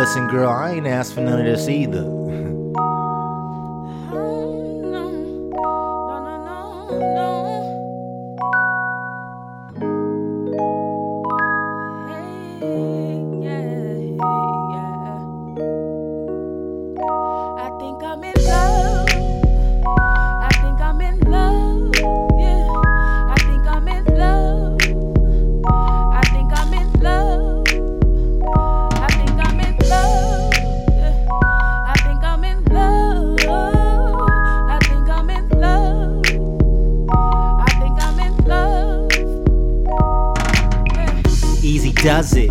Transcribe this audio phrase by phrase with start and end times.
[0.00, 2.19] Listen, girl, I ain't asked for none of this either.
[42.02, 42.50] Does it.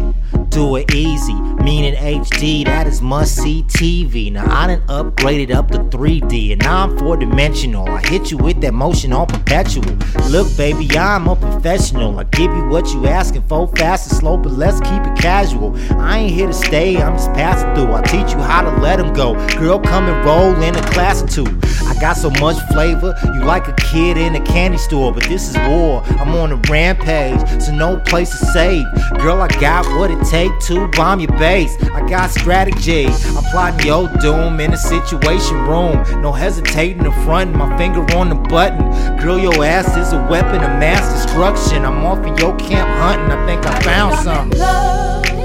[0.50, 1.34] Do it easy,
[1.70, 4.32] meaning HD, that is must see TV.
[4.32, 7.88] Now I done upgraded up to 3D and now I'm four dimensional.
[7.88, 9.84] I hit you with that motion on perpetual.
[10.30, 12.20] Look, baby, I'm a professional.
[12.20, 15.78] I give you what you asking for, fast and slow, but let's keep it casual.
[16.00, 17.94] I ain't here to stay, I'm just passing through.
[17.94, 19.36] I teach you how to let 'em go.
[19.60, 21.60] Girl, come and roll in a class or two.
[21.86, 25.50] I got so much flavor, you like a kid in a candy store, but this
[25.50, 26.02] is war.
[26.20, 28.86] I'm on a rampage, so no place to save.
[29.22, 31.82] Girl, I got what it take to bomb your base.
[31.92, 33.06] I got strategy.
[33.08, 36.04] I'm plotting your doom in a situation room.
[36.22, 39.18] No hesitating to front, my finger on the button.
[39.18, 41.86] Girl, your ass is a weapon of mass destruction.
[41.86, 43.32] I'm off in your camp hunting.
[43.32, 45.39] I think I found something.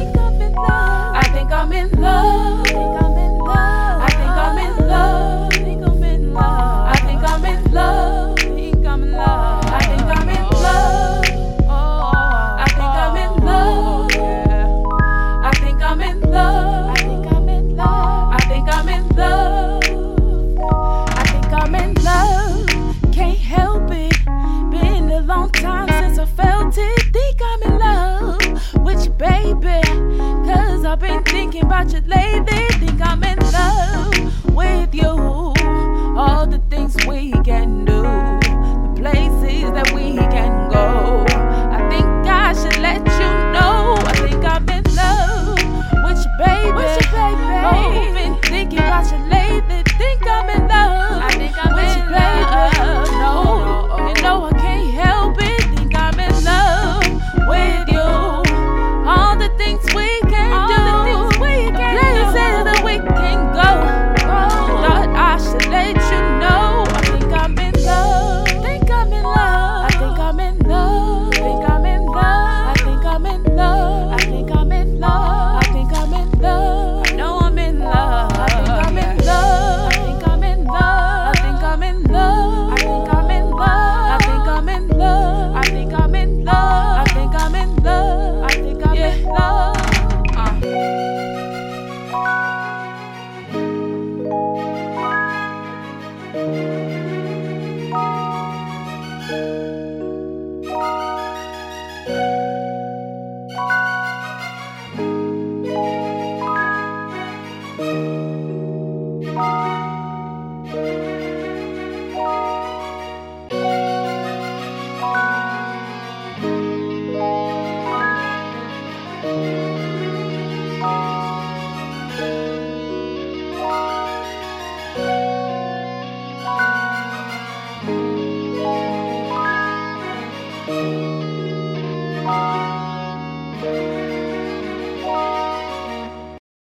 [30.95, 32.69] I've been thinking about you lately.
[32.79, 33.34] Think I'm in